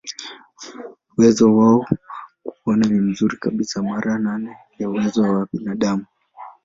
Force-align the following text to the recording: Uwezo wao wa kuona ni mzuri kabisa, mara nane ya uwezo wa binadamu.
Uwezo 1.17 1.55
wao 1.57 1.85
wa 2.45 2.51
kuona 2.61 2.87
ni 2.87 2.99
mzuri 2.99 3.37
kabisa, 3.37 3.83
mara 3.83 4.17
nane 4.19 4.57
ya 4.79 4.89
uwezo 4.89 5.21
wa 5.21 5.47
binadamu. 5.53 6.05